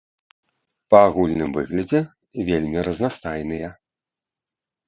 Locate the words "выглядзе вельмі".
1.59-2.77